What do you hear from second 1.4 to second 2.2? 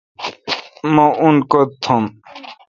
کوتھ تھم۔